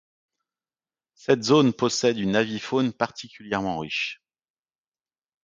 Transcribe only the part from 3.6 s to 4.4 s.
riche.